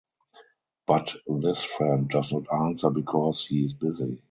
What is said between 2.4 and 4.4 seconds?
answer because he is busy.